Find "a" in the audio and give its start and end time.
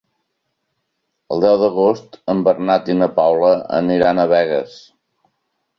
4.25-4.29